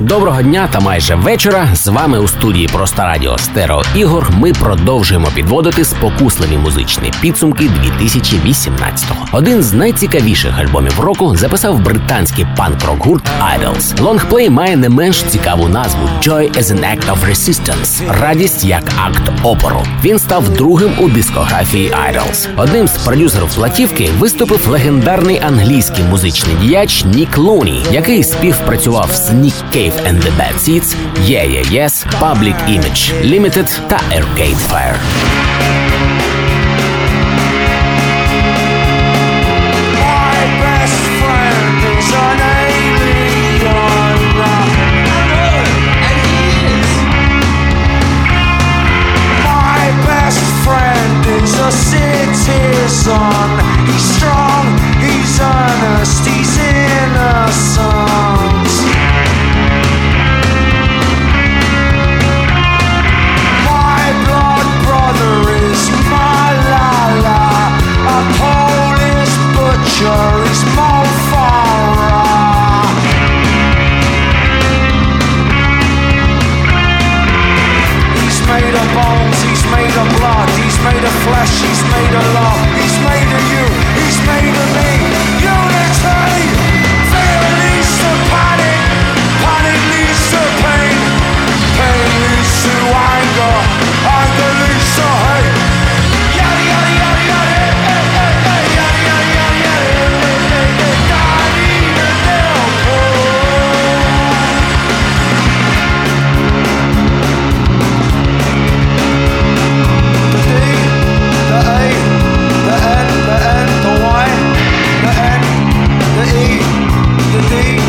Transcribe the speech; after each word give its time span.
Доброго 0.00 0.42
дня 0.42 0.68
та 0.72 0.80
майже 0.80 1.14
вечора. 1.14 1.68
З 1.74 1.86
вами 1.86 2.18
у 2.18 2.28
студії 2.28 2.68
Просто 2.72 3.02
Радіо 3.02 3.38
Стерео 3.38 3.82
Ігор. 3.94 4.30
Ми 4.38 4.52
продовжуємо 4.52 5.28
підводити 5.34 5.84
спокусливі 5.84 6.56
музичні 6.56 7.12
підсумки 7.20 7.64
2018-го. 7.64 9.26
Один 9.32 9.62
з 9.62 9.72
найцікавіших 9.72 10.58
альбомів 10.58 11.00
року 11.00 11.36
записав 11.36 11.80
британський 11.80 12.46
панк-рок 12.56 13.06
гурт 13.06 13.24
Idles. 13.40 14.02
Лонгплей 14.02 14.50
має 14.50 14.76
не 14.76 14.88
менш 14.88 15.22
цікаву 15.22 15.68
назву 15.68 16.08
Joy 16.22 16.58
as 16.58 16.62
an 16.62 16.80
Act 16.80 17.12
of 17.12 17.30
Resistance. 17.30 18.20
Радість 18.20 18.64
як 18.64 18.92
акт 19.00 19.32
опору. 19.42 19.82
Він 20.04 20.18
став 20.18 20.48
другим 20.48 20.90
у 20.98 21.08
дискографії 21.08 21.90
Idles. 21.90 22.48
Одним 22.56 22.88
з 22.88 22.98
продюсерів 22.98 23.54
платівки 23.54 24.10
виступив 24.18 24.68
легендарний 24.68 25.40
англійський 25.40 26.04
музичний 26.04 26.56
діяч 26.56 27.04
Нік 27.04 27.38
Лоне, 27.38 27.84
який 27.92 28.24
співпрацював 28.24 29.10
з 29.12 29.32
Nick 29.32 29.54
Cave 29.72 30.04
and 30.04 30.20
the 30.20 30.30
Bad 30.30 30.60
Seeds, 30.60 30.94
Yeah 31.28 31.44
Yeah 31.44 31.62
Yes, 31.70 32.04
Public 32.18 32.56
Image 32.68 33.12
Limited 33.22 33.68
та 33.88 33.96
Arcade 34.10 34.58
Fire. 34.58 36.15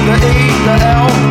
The 0.08 0.16
E, 0.16 0.47
the 0.63 0.75
L, 0.85 1.27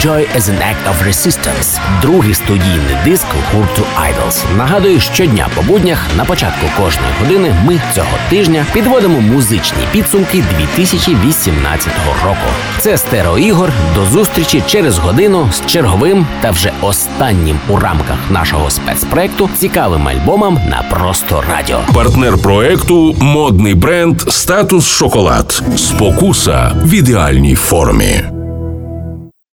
Joy 0.00 0.26
as 0.36 0.48
an 0.50 0.58
Act 0.58 0.84
of 0.90 1.08
Resistance– 1.08 1.80
другий 2.02 2.34
студійний 2.34 2.96
диск 3.04 3.26
гурту 3.54 3.82
Idols. 3.82 4.56
Нагадую, 4.56 5.00
щодня 5.00 5.48
по 5.54 5.62
буднях 5.62 5.98
на 6.16 6.24
початку 6.24 6.66
кожної 6.76 7.12
години 7.20 7.54
ми 7.64 7.80
цього 7.94 8.18
тижня 8.30 8.66
підводимо 8.72 9.20
музичні 9.20 9.78
підсумки 9.92 10.44
2018 10.58 11.88
року. 12.24 12.46
Це 12.78 12.98
стерео 12.98 13.38
ігор. 13.38 13.72
До 13.94 14.06
зустрічі 14.06 14.62
через 14.66 14.98
годину 14.98 15.48
з 15.52 15.70
черговим 15.72 16.26
та 16.40 16.50
вже 16.50 16.72
останнім 16.80 17.58
у 17.68 17.78
рамках 17.78 18.18
нашого 18.30 18.70
спецпроекту 18.70 19.50
цікавим 19.56 20.08
альбомом 20.08 20.60
на 20.68 20.82
просто 20.90 21.42
радіо. 21.52 21.80
Партнер 21.94 22.38
проекту 22.38 23.16
модний 23.20 23.74
бренд 23.74 24.20
Статус 24.20 24.88
Шоколад. 24.88 25.62
Спокуса 25.76 26.72
в 26.84 26.94
ідеальній 26.94 27.54
формі. 27.54 28.35